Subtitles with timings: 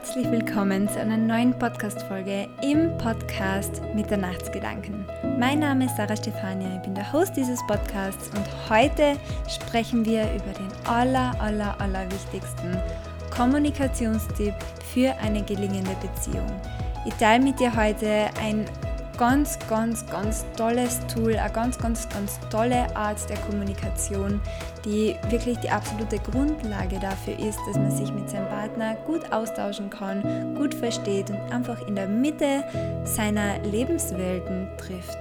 [0.00, 5.04] herzlich willkommen zu einer neuen Podcast-Folge im Podcast Mitternachtsgedanken.
[5.38, 10.22] Mein Name ist Sarah Stefania, ich bin der Host dieses Podcasts und heute sprechen wir
[10.22, 12.78] über den aller, aller, aller wichtigsten
[13.30, 14.54] Kommunikationstipp
[14.90, 16.50] für eine gelingende Beziehung.
[17.04, 18.64] Ich teile mit dir heute ein
[19.20, 24.40] ganz, ganz, ganz tolles Tool, eine ganz, ganz, ganz tolle Art der Kommunikation,
[24.86, 29.90] die wirklich die absolute Grundlage dafür ist, dass man sich mit seinem Partner gut austauschen
[29.90, 32.64] kann, gut versteht und einfach in der Mitte
[33.04, 35.18] seiner Lebenswelten trifft.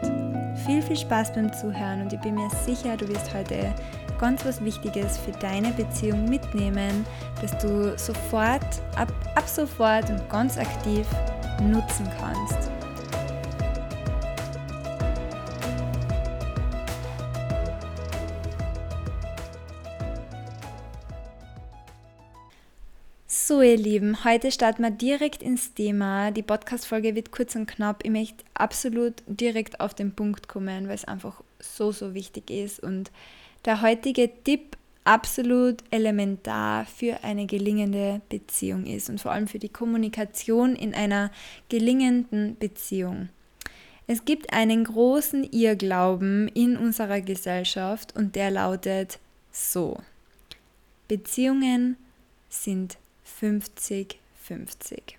[0.65, 3.75] Viel, viel Spaß beim Zuhören und ich bin mir sicher, du wirst heute
[4.17, 7.05] ganz was Wichtiges für deine Beziehung mitnehmen,
[7.41, 8.63] dass du sofort,
[8.95, 11.05] ab, ab sofort und ganz aktiv
[11.61, 12.78] nutzen kannst.
[23.49, 26.29] So, ihr Lieben, heute starten wir direkt ins Thema.
[26.29, 28.05] Die Podcast-Folge wird kurz und knapp.
[28.05, 32.79] Ich möchte absolut direkt auf den Punkt kommen, weil es einfach so, so wichtig ist.
[32.79, 33.09] Und
[33.65, 39.69] der heutige Tipp absolut elementar für eine gelingende Beziehung ist und vor allem für die
[39.69, 41.31] Kommunikation in einer
[41.69, 43.29] gelingenden Beziehung.
[44.05, 49.17] Es gibt einen großen Irrglauben in unserer Gesellschaft und der lautet
[49.51, 49.97] so.
[51.07, 51.97] Beziehungen
[52.47, 52.99] sind
[53.41, 55.15] 50-50.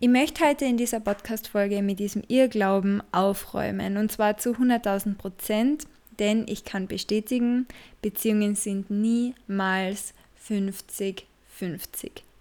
[0.00, 5.86] Ich möchte heute in dieser Podcast-Folge mit diesem Irrglauben aufräumen und zwar zu 100.000 Prozent,
[6.18, 7.66] denn ich kann bestätigen,
[8.02, 10.14] Beziehungen sind niemals
[10.48, 11.24] 50-50.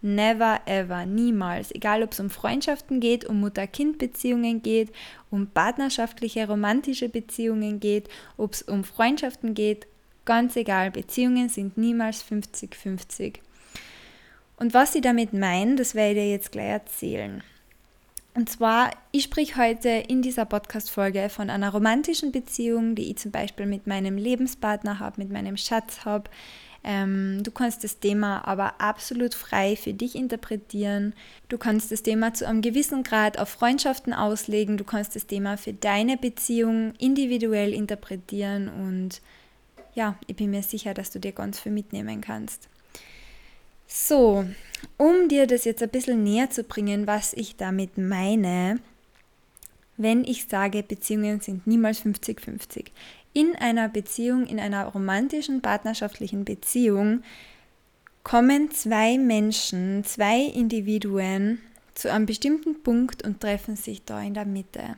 [0.02, 1.74] Never ever, niemals.
[1.74, 4.92] Egal ob es um Freundschaften geht, um Mutter-Kind-Beziehungen geht,
[5.30, 9.88] um partnerschaftliche, romantische Beziehungen geht, ob es um Freundschaften geht,
[10.26, 13.36] ganz egal, Beziehungen sind niemals 50-50.
[14.64, 17.44] Und was ich damit meine, das werde ich dir jetzt gleich erzählen.
[18.34, 23.32] Und zwar, ich spreche heute in dieser Podcast-Folge von einer romantischen Beziehung, die ich zum
[23.32, 26.30] Beispiel mit meinem Lebenspartner habe, mit meinem Schatz habe.
[26.82, 31.12] Ähm, du kannst das Thema aber absolut frei für dich interpretieren.
[31.50, 34.78] Du kannst das Thema zu einem gewissen Grad auf Freundschaften auslegen.
[34.78, 38.70] Du kannst das Thema für deine Beziehung individuell interpretieren.
[38.70, 39.22] Und
[39.94, 42.70] ja, ich bin mir sicher, dass du dir ganz viel mitnehmen kannst.
[43.88, 44.46] So,
[44.98, 48.80] um dir das jetzt ein bisschen näher zu bringen, was ich damit meine,
[49.98, 52.88] wenn ich sage, Beziehungen sind niemals 50-50.
[53.34, 57.24] In einer Beziehung, in einer romantischen, partnerschaftlichen Beziehung
[58.24, 61.60] kommen zwei Menschen, zwei Individuen
[61.96, 64.96] zu einem bestimmten Punkt und treffen sich da in der Mitte.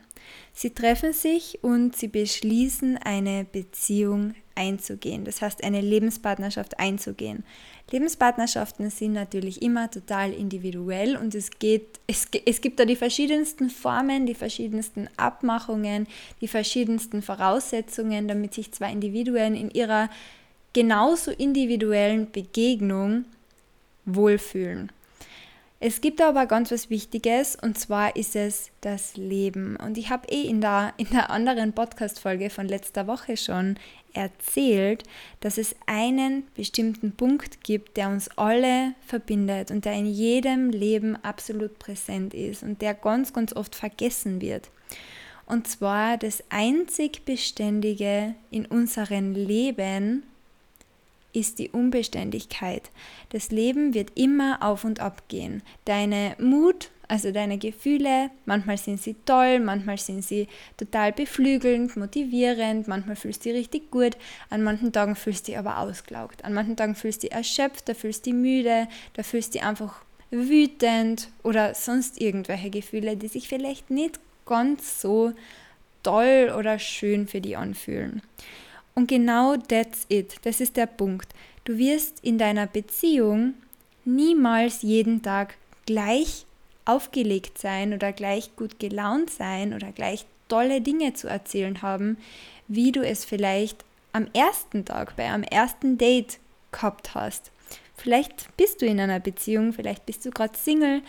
[0.54, 7.44] Sie treffen sich und sie beschließen, eine Beziehung einzugehen, das heißt eine Lebenspartnerschaft einzugehen.
[7.92, 13.70] Lebenspartnerschaften sind natürlich immer total individuell und es, geht, es, es gibt da die verschiedensten
[13.70, 16.08] Formen, die verschiedensten Abmachungen,
[16.42, 20.10] die verschiedensten Voraussetzungen, damit sich zwei Individuen in ihrer
[20.74, 23.26] genauso individuellen Begegnung
[24.06, 24.92] wohlfühlen.
[25.88, 29.76] Es gibt aber ganz was Wichtiges und zwar ist es das Leben.
[29.76, 33.76] Und ich habe eh in der, in der anderen Podcast-Folge von letzter Woche schon
[34.12, 35.04] erzählt,
[35.42, 41.24] dass es einen bestimmten Punkt gibt, der uns alle verbindet und der in jedem Leben
[41.24, 44.72] absolut präsent ist und der ganz, ganz oft vergessen wird.
[45.46, 50.24] Und zwar das einzig Beständige in unserem Leben
[51.36, 52.90] ist die Unbeständigkeit.
[53.30, 55.62] Das Leben wird immer auf und ab gehen.
[55.84, 60.48] Deine Mut, also deine Gefühle, manchmal sind sie toll, manchmal sind sie
[60.78, 64.18] total beflügelnd, motivierend, manchmal fühlst du dich richtig gut,
[64.50, 67.88] an manchen Tagen fühlst du dich aber ausgelaugt, an manchen Tagen fühlst du dich erschöpft,
[67.90, 73.18] da fühlst du dich müde, da fühlst du dich einfach wütend oder sonst irgendwelche Gefühle,
[73.18, 75.34] die sich vielleicht nicht ganz so
[76.04, 78.22] toll oder schön für dich anfühlen.
[78.96, 80.36] Und genau that's it.
[80.44, 81.34] Das ist der Punkt.
[81.66, 83.56] Du wirst in deiner Beziehung
[84.06, 86.46] niemals jeden Tag gleich
[86.86, 92.18] aufgelegt sein oder gleich gut gelaunt sein oder gleich tolle Dinge zu erzählen haben,
[92.68, 93.84] wie du es vielleicht
[94.14, 96.40] am ersten Tag bei einem ersten Date
[96.72, 97.52] gehabt hast.
[97.98, 101.02] Vielleicht bist du in einer Beziehung, vielleicht bist du gerade Single,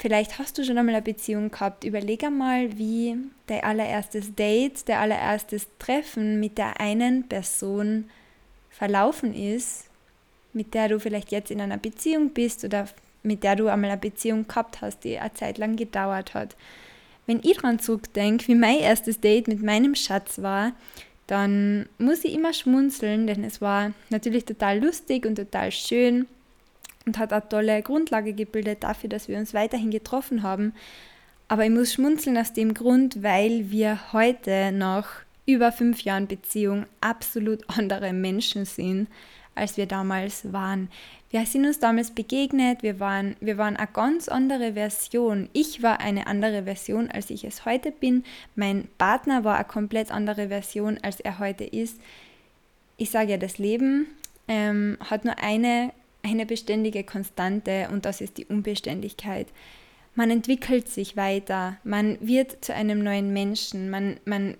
[0.00, 1.84] Vielleicht hast du schon einmal eine Beziehung gehabt.
[1.84, 3.18] Überleg einmal, wie
[3.48, 8.08] dein allererstes Date, dein allererstes Treffen mit der einen Person
[8.70, 9.90] verlaufen ist,
[10.54, 12.88] mit der du vielleicht jetzt in einer Beziehung bist oder
[13.22, 16.56] mit der du einmal eine Beziehung gehabt hast, die eine Zeit lang gedauert hat.
[17.26, 20.72] Wenn ich daran zurückdenke, wie mein erstes Date mit meinem Schatz war,
[21.26, 26.26] dann muss ich immer schmunzeln, denn es war natürlich total lustig und total schön.
[27.10, 30.74] Und hat eine tolle Grundlage gebildet dafür, dass wir uns weiterhin getroffen haben.
[31.48, 35.08] Aber ich muss schmunzeln aus dem Grund, weil wir heute nach
[35.44, 39.08] über fünf Jahren Beziehung absolut andere Menschen sind,
[39.56, 40.88] als wir damals waren.
[41.30, 45.48] Wir sind uns damals begegnet, wir waren, wir waren eine ganz andere Version.
[45.52, 48.22] Ich war eine andere Version, als ich es heute bin.
[48.54, 52.00] Mein Partner war eine komplett andere Version, als er heute ist.
[52.98, 54.06] Ich sage ja, das Leben
[54.46, 55.92] ähm, hat nur eine,
[56.22, 59.48] eine beständige Konstante und das ist die Unbeständigkeit.
[60.14, 64.56] Man entwickelt sich weiter, man wird zu einem neuen Menschen, man, man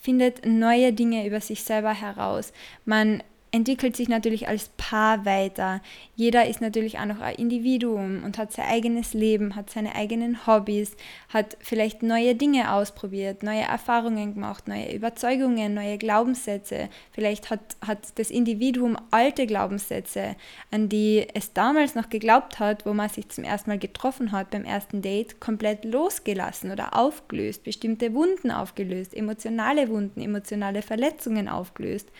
[0.00, 2.52] findet neue Dinge über sich selber heraus,
[2.84, 3.22] man
[3.56, 5.80] entwickelt sich natürlich als Paar weiter.
[6.14, 10.46] Jeder ist natürlich auch noch ein Individuum und hat sein eigenes Leben, hat seine eigenen
[10.46, 10.94] Hobbys,
[11.30, 16.90] hat vielleicht neue Dinge ausprobiert, neue Erfahrungen gemacht, neue Überzeugungen, neue Glaubenssätze.
[17.12, 20.36] Vielleicht hat, hat das Individuum alte Glaubenssätze,
[20.70, 24.50] an die es damals noch geglaubt hat, wo man sich zum ersten Mal getroffen hat
[24.50, 32.10] beim ersten Date, komplett losgelassen oder aufgelöst, bestimmte Wunden aufgelöst, emotionale Wunden, emotionale Verletzungen aufgelöst.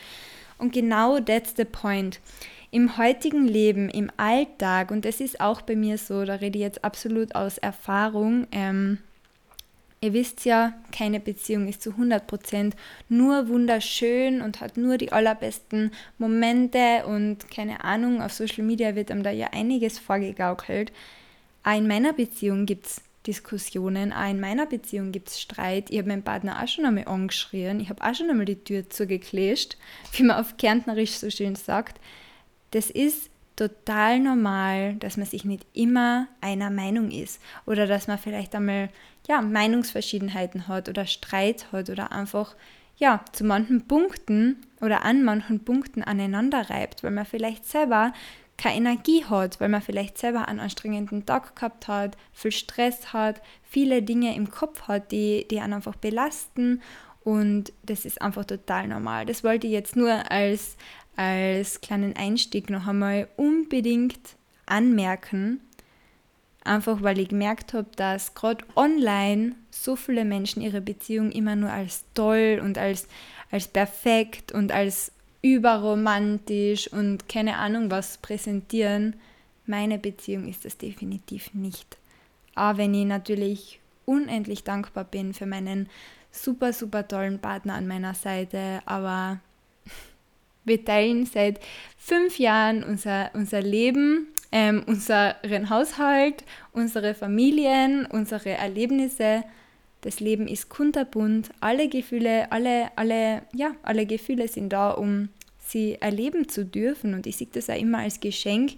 [0.58, 2.20] Und genau that's the point.
[2.70, 6.64] Im heutigen Leben, im Alltag, und das ist auch bei mir so, da rede ich
[6.64, 8.98] jetzt absolut aus Erfahrung, ähm,
[10.02, 12.74] Ihr wisst ja, keine Beziehung ist zu 100%
[13.08, 19.10] nur wunderschön und hat nur die allerbesten Momente und keine Ahnung, auf Social Media wird
[19.10, 20.92] einem da ja einiges vorgegaukelt.
[21.66, 24.12] In meiner Beziehung gibt es Diskussionen.
[24.12, 25.90] Auch in meiner Beziehung gibt es Streit.
[25.90, 27.80] Ich habe meinen Partner auch schon einmal angeschrien.
[27.80, 29.76] Ich habe auch schon einmal die Tür zugekläscht,
[30.12, 32.00] wie man auf Kärntnerisch so schön sagt.
[32.70, 38.18] Das ist total normal, dass man sich nicht immer einer Meinung ist oder dass man
[38.18, 38.90] vielleicht einmal
[39.28, 42.54] ja, Meinungsverschiedenheiten hat oder Streit hat oder einfach
[42.98, 48.12] ja, zu manchen Punkten oder an manchen Punkten aneinander reibt, weil man vielleicht selber
[48.56, 53.42] keine Energie hat, weil man vielleicht selber einen anstrengenden Tag gehabt hat, viel Stress hat,
[53.62, 56.80] viele Dinge im Kopf hat, die, die einen einfach belasten
[57.22, 59.26] und das ist einfach total normal.
[59.26, 60.76] Das wollte ich jetzt nur als,
[61.16, 65.60] als kleinen Einstieg noch einmal unbedingt anmerken,
[66.64, 71.70] einfach weil ich gemerkt habe, dass gerade online so viele Menschen ihre Beziehung immer nur
[71.70, 73.08] als toll und als,
[73.50, 75.12] als perfekt und als
[75.54, 79.16] überromantisch und keine Ahnung was präsentieren.
[79.64, 81.96] Meine Beziehung ist das definitiv nicht.
[82.54, 85.88] Aber wenn ich natürlich unendlich dankbar bin für meinen
[86.32, 89.40] super, super tollen Partner an meiner Seite, aber
[90.64, 91.60] wir teilen seit
[91.96, 99.44] fünf Jahren unser, unser Leben, ähm, unseren Haushalt, unsere Familien, unsere Erlebnisse
[100.06, 105.30] das Leben ist kunterbunt, alle Gefühle, alle, alle, ja, alle Gefühle sind da, um
[105.70, 107.14] sie erleben zu dürfen.
[107.14, 108.72] Und ich sehe das auch immer als Geschenk,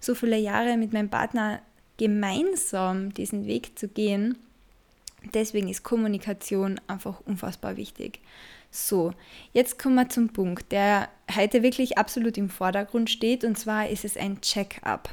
[0.00, 1.60] so viele Jahre mit meinem Partner
[1.96, 4.36] gemeinsam diesen Weg zu gehen.
[5.32, 8.20] Deswegen ist Kommunikation einfach unfassbar wichtig.
[8.70, 9.12] So,
[9.52, 14.04] jetzt kommen wir zum Punkt, der heute wirklich absolut im Vordergrund steht, und zwar ist
[14.04, 15.08] es ein Check-up.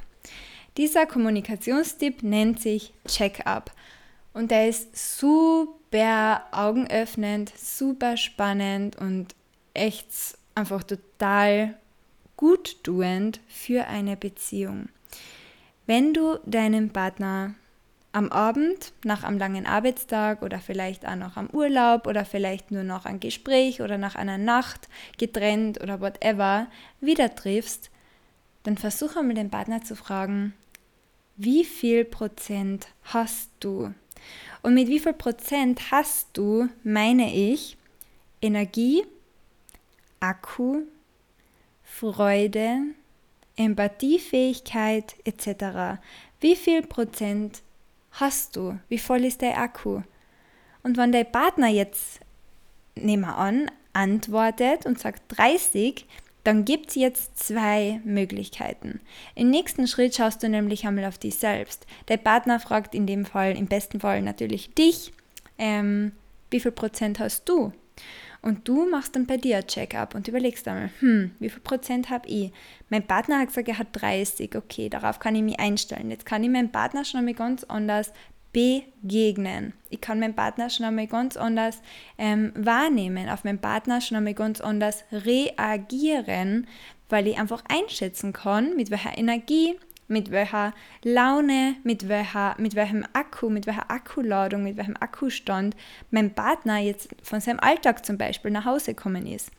[0.78, 3.72] Dieser Kommunikationstipp nennt sich Check-up.
[4.34, 9.36] Und der ist super augenöffnend, super spannend und
[9.74, 10.08] echt
[10.56, 11.76] einfach total
[12.38, 14.90] guttuend für eine Beziehung.
[15.86, 17.56] Wenn du deinen Partner
[18.14, 22.84] am Abend, nach einem langen Arbeitstag oder vielleicht auch noch am Urlaub oder vielleicht nur
[22.84, 26.68] noch ein Gespräch oder nach einer Nacht getrennt oder whatever
[27.00, 27.90] wieder triffst,
[28.64, 30.54] dann versuche einmal den Partner zu fragen,
[31.38, 33.94] wie viel Prozent hast du
[34.62, 37.78] und mit wie viel Prozent hast du, meine ich,
[38.42, 39.04] Energie,
[40.22, 40.84] Akku,
[41.84, 42.78] Freude,
[43.58, 46.00] Empathiefähigkeit etc.
[46.40, 47.62] Wie viel Prozent
[48.12, 48.80] hast du?
[48.88, 50.02] Wie voll ist der Akku?
[50.84, 52.22] Und wenn dein Partner jetzt,
[52.96, 56.06] nehmen wir an, antwortet und sagt 30,
[56.44, 59.00] dann gibt es jetzt zwei Möglichkeiten.
[59.36, 61.86] Im nächsten Schritt schaust du nämlich einmal auf dich selbst.
[62.08, 65.14] Der Partner fragt in dem Fall, im besten Fall natürlich dich,
[65.58, 66.14] ähm,
[66.50, 67.72] wie viel Prozent hast du?
[68.42, 72.10] Und du machst dann bei dir ein Check-up und überlegst einmal, hm, wie viel Prozent
[72.10, 72.52] habe ich?
[72.90, 76.10] Mein Partner hat gesagt, er hat 30, okay, darauf kann ich mich einstellen.
[76.10, 78.12] Jetzt kann ich meinen Partner schon einmal ganz anders
[78.52, 79.74] begegnen.
[79.90, 81.82] Ich kann meinen Partner schon einmal ganz anders
[82.18, 86.68] ähm, wahrnehmen, auf meinen Partner schon einmal ganz anders reagieren,
[87.10, 89.78] weil ich einfach einschätzen kann, mit welcher Energie,
[90.12, 95.76] mit welcher Laune, mit, welcher, mit welchem Akku, mit welcher Akkuladung, mit welchem Akkustand
[96.12, 99.50] mein Partner jetzt von seinem Alltag zum Beispiel nach Hause kommen ist.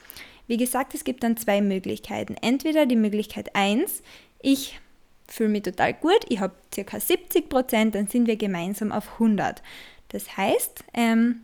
[0.46, 2.36] Wie gesagt, es gibt dann zwei Möglichkeiten.
[2.40, 4.02] Entweder die Möglichkeit 1,
[4.40, 4.78] ich
[5.26, 7.00] fühle mich total gut, ich habe ca.
[7.00, 9.62] 70 Prozent, dann sind wir gemeinsam auf 100.
[10.08, 11.42] Das heißt, ähm,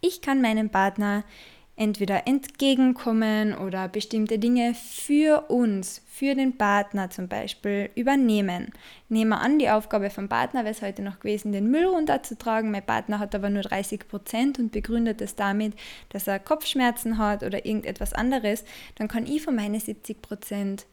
[0.00, 1.24] ich kann meinem Partner
[1.76, 8.72] entweder entgegenkommen oder bestimmte Dinge für uns, für den Partner zum Beispiel übernehmen.
[9.08, 12.70] Nehmen wir an, die Aufgabe vom Partner wäre es heute noch gewesen, den Müll runterzutragen.
[12.70, 15.74] Mein Partner hat aber nur 30 Prozent und begründet es damit,
[16.10, 18.64] dass er Kopfschmerzen hat oder irgendetwas anderes.
[18.94, 20.86] Dann kann ich von meinen 70 Prozent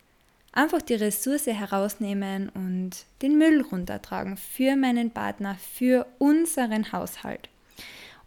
[0.52, 7.50] einfach die Ressource herausnehmen und den Müll runtertragen für meinen Partner, für unseren Haushalt.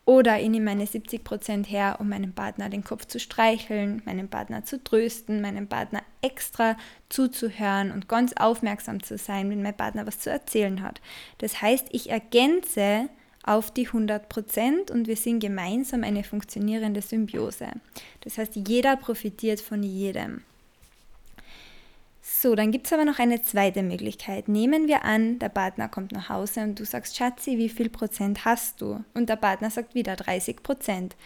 [0.06, 4.64] Oder ich nehme meine 70% her, um meinem Partner den Kopf zu streicheln, meinen Partner
[4.64, 6.76] zu trösten, meinem Partner extra
[7.08, 11.00] zuzuhören und ganz aufmerksam zu sein, wenn mein Partner was zu erzählen hat.
[11.38, 13.08] Das heißt, ich ergänze
[13.42, 17.68] auf die 100% und wir sind gemeinsam eine funktionierende Symbiose.
[18.20, 20.42] Das heißt, jeder profitiert von jedem.
[22.26, 24.48] So, dann gibt es aber noch eine zweite Möglichkeit.
[24.48, 28.46] Nehmen wir an, der Partner kommt nach Hause und du sagst, Schatzi, wie viel Prozent
[28.46, 29.04] hast du?
[29.12, 31.16] Und der Partner sagt wieder 30 Prozent.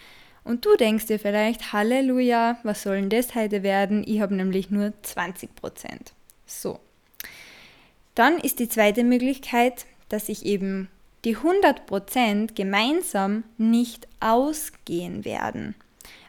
[0.43, 4.03] Und du denkst dir vielleicht, Halleluja, was soll denn das heute werden?
[4.05, 6.11] Ich habe nämlich nur 20 Prozent.
[6.45, 6.81] So.
[8.13, 10.89] Dann ist die zweite Möglichkeit, dass sich eben
[11.23, 15.75] die 100 Prozent gemeinsam nicht ausgehen werden,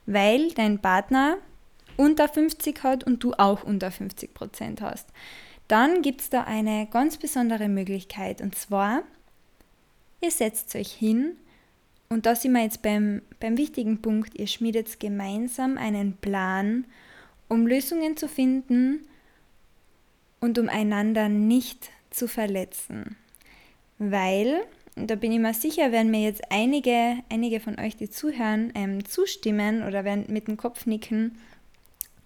[0.07, 1.39] weil dein Partner
[2.01, 5.07] unter 50 hat und du auch unter 50 Prozent hast.
[5.69, 9.03] Dann gibt es da eine ganz besondere Möglichkeit und zwar,
[10.23, 11.37] ihr setzt euch hin
[12.09, 16.87] und da sind wir jetzt beim, beim wichtigen Punkt, ihr schmiedet gemeinsam einen Plan,
[17.49, 19.07] um Lösungen zu finden
[20.41, 23.17] und um einander nicht zu verletzen.
[23.99, 24.63] Weil,
[24.97, 29.05] da bin ich mir sicher, werden mir jetzt einige, einige von euch, die zuhören, ähm,
[29.05, 31.37] zustimmen oder werden mit dem Kopf nicken,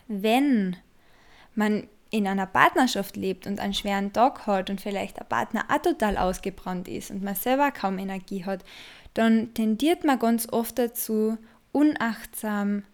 [0.09, 0.77] wenn
[1.55, 5.83] man in einer Partnerschaft lebt und einen schweren Tag hat und vielleicht der Partner auch
[5.83, 8.65] total ausgebrannt ist und man selber kaum Energie hat,
[9.15, 11.39] dann tendiert man ganz oft dazu,
[11.73, 12.85] unachtsam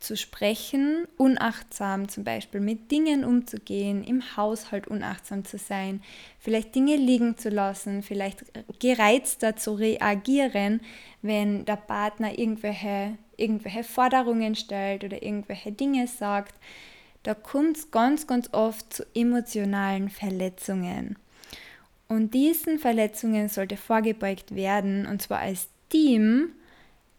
[0.00, 6.02] zu sprechen, unachtsam zum Beispiel mit Dingen umzugehen, im Haushalt unachtsam zu sein,
[6.38, 8.44] vielleicht Dinge liegen zu lassen, vielleicht
[8.78, 10.80] gereizter zu reagieren,
[11.22, 16.54] wenn der Partner irgendwelche, irgendwelche Forderungen stellt oder irgendwelche Dinge sagt.
[17.22, 21.16] Da kommt es ganz, ganz oft zu emotionalen Verletzungen.
[22.08, 26.50] Und diesen Verletzungen sollte vorgebeugt werden, und zwar als Team,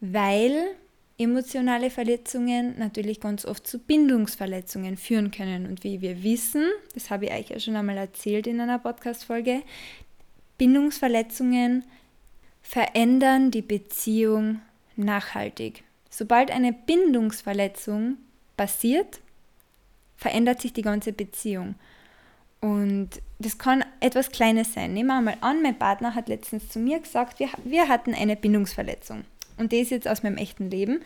[0.01, 0.75] weil
[1.17, 5.67] emotionale Verletzungen natürlich ganz oft zu Bindungsverletzungen führen können.
[5.67, 9.61] Und wie wir wissen, das habe ich euch ja schon einmal erzählt in einer Podcast-Folge,
[10.57, 11.85] Bindungsverletzungen
[12.61, 14.61] verändern die Beziehung
[14.95, 15.83] nachhaltig.
[16.11, 18.17] Sobald eine Bindungsverletzung
[18.57, 19.21] passiert,
[20.17, 21.75] verändert sich die ganze Beziehung.
[22.59, 24.93] Und das kann etwas Kleines sein.
[24.93, 28.35] Nehmen wir mal an, mein Partner hat letztens zu mir gesagt, wir, wir hatten eine
[28.35, 29.23] Bindungsverletzung.
[29.57, 31.01] Und das jetzt aus meinem echten Leben.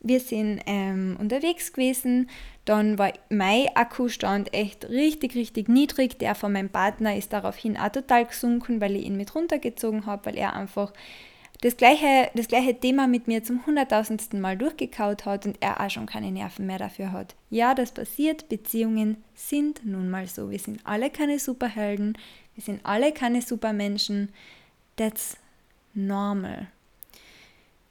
[0.00, 2.30] Wir sind ähm, unterwegs gewesen,
[2.64, 6.18] dann war mein Akkustand echt richtig, richtig niedrig.
[6.18, 10.26] Der von meinem Partner ist daraufhin auch total gesunken, weil ich ihn mit runtergezogen habe,
[10.26, 10.92] weil er einfach
[11.60, 15.90] das gleiche, das gleiche Thema mit mir zum hunderttausendsten Mal durchgekaut hat und er auch
[15.90, 17.34] schon keine Nerven mehr dafür hat.
[17.50, 20.50] Ja, das passiert, Beziehungen sind nun mal so.
[20.50, 22.18] Wir sind alle keine Superhelden,
[22.54, 24.30] wir sind alle keine Supermenschen.
[24.96, 25.36] That's
[25.94, 26.68] normal.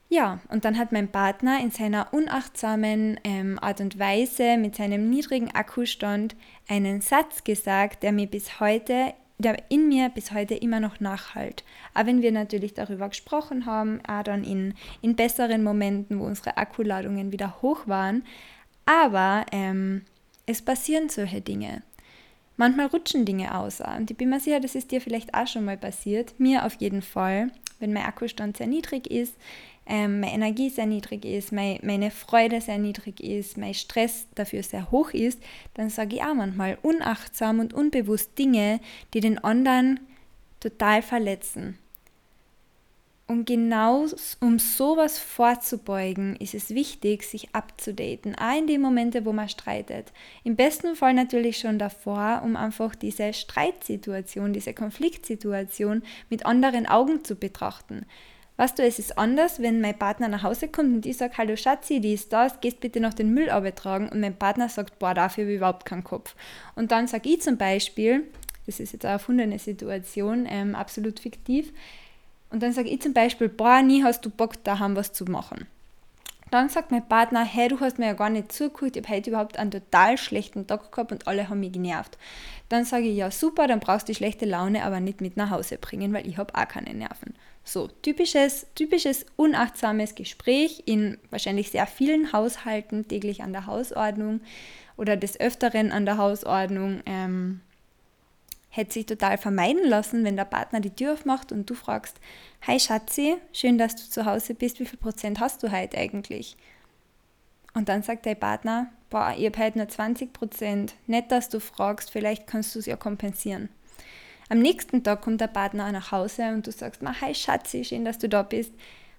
[0.09, 5.09] Ja, und dann hat mein Partner in seiner unachtsamen ähm, Art und Weise mit seinem
[5.09, 6.35] niedrigen Akkustand
[6.67, 11.63] einen Satz gesagt, der mir bis heute, der in mir bis heute immer noch nachhalt.
[11.93, 16.57] Aber wenn wir natürlich darüber gesprochen haben, auch dann in, in besseren Momenten, wo unsere
[16.57, 18.23] Akkuladungen wieder hoch waren.
[18.85, 20.03] Aber ähm,
[20.45, 21.81] es passieren solche Dinge.
[22.57, 23.81] Manchmal rutschen Dinge aus.
[23.81, 26.39] Und ich bin mir sicher, das ist dir vielleicht auch schon mal passiert.
[26.39, 29.35] Mir auf jeden Fall, wenn mein Akkustand sehr niedrig ist,
[29.85, 34.63] ähm, meine Energie sehr niedrig ist, mein, meine Freude sehr niedrig ist, mein Stress dafür
[34.63, 35.41] sehr hoch ist,
[35.75, 38.79] dann sage ich auch manchmal unachtsam und unbewusst Dinge,
[39.13, 39.99] die den anderen
[40.59, 41.77] total verletzen.
[43.27, 44.05] Und genau
[44.39, 50.13] um sowas vorzubeugen, ist es wichtig, sich abzudaten, auch in den Momenten, wo man streitet.
[50.43, 57.23] Im besten Fall natürlich schon davor, um einfach diese Streitsituation, diese Konfliktsituation mit anderen Augen
[57.23, 58.05] zu betrachten.
[58.57, 61.57] Weißt du, es ist anders, wenn mein Partner nach Hause kommt und ich sage, hallo
[61.57, 65.13] Schatzi, die ist da, gehst bitte noch den Müll abtragen und mein Partner sagt, boah,
[65.13, 66.35] dafür habe ich überhaupt keinen Kopf.
[66.75, 68.23] Und dann sage ich zum Beispiel,
[68.65, 71.73] das ist jetzt eine erfundene Situation, ähm, absolut fiktiv,
[72.49, 75.67] und dann sage ich zum Beispiel, boah, nie hast du Bock, daheim was zu machen.
[76.51, 79.31] Dann sagt mein Partner, hey, du hast mir ja gar nicht zugeguckt, ich habe heute
[79.31, 82.17] überhaupt einen total schlechten Tag gehabt und alle haben mich genervt.
[82.69, 85.49] Dann sage ich, ja super, dann brauchst du die schlechte Laune aber nicht mit nach
[85.49, 87.33] Hause bringen, weil ich habe auch keine Nerven.
[87.67, 94.41] So, typisches, typisches unachtsames Gespräch in wahrscheinlich sehr vielen Haushalten, täglich an der Hausordnung
[94.97, 97.01] oder des Öfteren an der Hausordnung.
[97.07, 97.61] Ähm,
[98.69, 102.19] hätte sich total vermeiden lassen, wenn der Partner die Tür aufmacht und du fragst,
[102.67, 106.57] Hi Schatzi, schön, dass du zu Hause bist, wie viel Prozent hast du heute eigentlich?
[107.73, 110.93] Und dann sagt dein Partner, boah, ich habe heute nur 20 Prozent.
[111.07, 113.69] Nett, dass du fragst, vielleicht kannst du es ja kompensieren.
[114.49, 118.19] Am nächsten Tag kommt der Partner nach Hause und du sagst, hi Schatzi, schön, dass
[118.19, 118.73] du da bist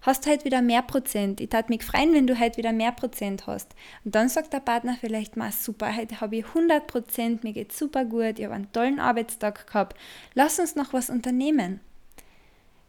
[0.07, 1.41] hast du halt wieder mehr Prozent.
[1.41, 3.75] Ich tat mich freuen, wenn du halt wieder mehr Prozent hast.
[4.05, 7.73] Und dann sagt der Partner vielleicht mal, super, heute habe ich 100 Prozent, mir geht
[7.73, 9.99] super gut, ich habe einen tollen Arbeitstag gehabt.
[10.35, 11.81] Lass uns noch was unternehmen.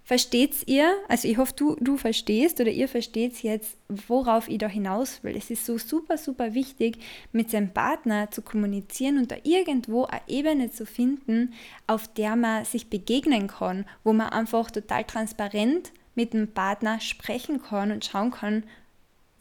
[0.07, 0.89] Versteht's ihr?
[1.09, 5.35] Also ich hoffe, du, du verstehst oder ihr versteht jetzt, worauf ich da hinaus will.
[5.35, 6.99] Es ist so super, super wichtig,
[7.33, 11.53] mit seinem Partner zu kommunizieren und da irgendwo eine Ebene zu finden,
[11.87, 17.61] auf der man sich begegnen kann, wo man einfach total transparent mit dem Partner sprechen
[17.61, 18.63] kann und schauen kann,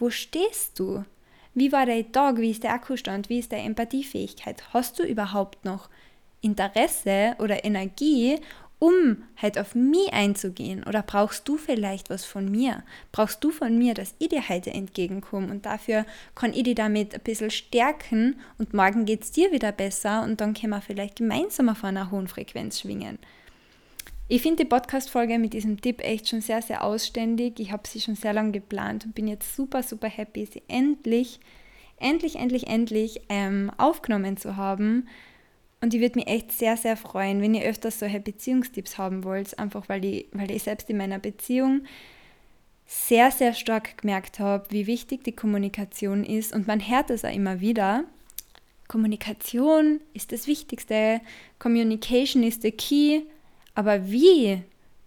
[0.01, 1.05] wo stehst du?
[1.55, 2.39] Wie war dein Tag?
[2.39, 3.29] Wie ist der Akkustand?
[3.29, 4.65] Wie ist deine Empathiefähigkeit?
[4.75, 5.89] Hast du überhaupt noch
[6.41, 8.41] Interesse oder Energie,
[8.79, 10.85] um halt auf mich einzugehen?
[10.85, 12.83] Oder brauchst du vielleicht was von mir?
[13.13, 15.51] Brauchst du von mir, dass ich dir heute entgegenkomme?
[15.51, 16.05] Und dafür
[16.35, 20.41] kann ich dich damit ein bisschen stärken und morgen geht es dir wieder besser und
[20.41, 23.19] dann können wir vielleicht gemeinsam auf einer hohen Frequenz schwingen.
[24.29, 27.61] Ich finde die Podcast-Folge mit diesem Tipp echt schon sehr, sehr ausständig.
[27.61, 31.39] Ich habe sie schon sehr lange geplant und bin jetzt super, super happy, sie endlich,
[31.99, 35.07] endlich, endlich, endlich ähm, aufgenommen zu haben.
[35.81, 39.59] Und ich würde mich echt sehr, sehr freuen, wenn ihr öfters solche Beziehungstipps haben wollt,
[39.59, 41.83] einfach weil ich, weil ich selbst in meiner Beziehung
[42.87, 46.55] sehr, sehr stark gemerkt habe, wie wichtig die Kommunikation ist.
[46.55, 48.05] Und man hört es auch immer wieder.
[48.89, 51.21] Kommunikation ist das Wichtigste.
[51.59, 53.23] Communication is the key.
[53.75, 54.63] Aber wie,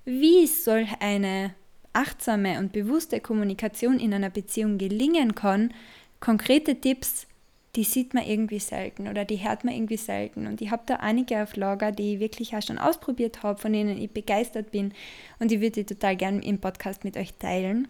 [0.06, 1.56] wie soll eine
[1.94, 5.74] achtsame und bewusste Kommunikation in einer Beziehung gelingen kann,
[6.20, 7.28] konkrete Tipps,
[7.76, 10.48] die sieht man irgendwie selten oder die hört man irgendwie selten.
[10.48, 13.74] Und ich habe da einige auf Lager, die ich wirklich auch schon ausprobiert habe, von
[13.74, 14.94] denen ich begeistert bin.
[15.40, 17.88] Und ich würde die total gerne im Podcast mit euch teilen.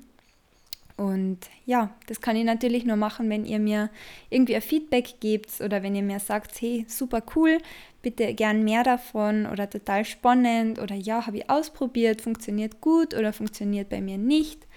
[1.00, 3.90] Und ja, das kann ich natürlich nur machen, wenn ihr mir
[4.30, 7.60] irgendwie ein Feedback gebt oder wenn ihr mir sagt, hey, super cool,
[8.02, 13.32] bitte gern mehr davon oder total spannend oder ja, habe ich ausprobiert, funktioniert gut oder
[13.32, 14.68] funktioniert bei mir nicht.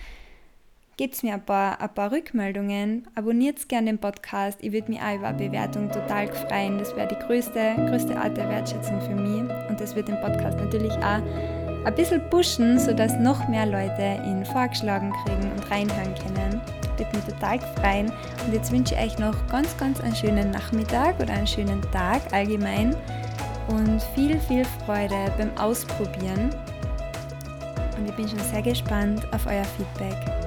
[1.02, 4.60] Gebt mir ein paar, ein paar Rückmeldungen, abonniert gerne den Podcast.
[4.62, 6.78] Ich würde mich auch über eine Bewertung total freuen.
[6.78, 10.58] Das wäre die größte, größte Art der Wertschätzung für mich und das wird den Podcast
[10.58, 11.20] natürlich auch
[11.84, 16.60] ein bisschen pushen, sodass noch mehr Leute ihn vorgeschlagen kriegen und reinhören können.
[16.96, 18.12] Würde mich total freuen.
[18.46, 22.32] Und jetzt wünsche ich euch noch ganz, ganz einen schönen Nachmittag oder einen schönen Tag
[22.32, 22.94] allgemein
[23.66, 26.50] und viel, viel Freude beim Ausprobieren.
[27.98, 30.41] Und ich bin schon sehr gespannt auf euer Feedback.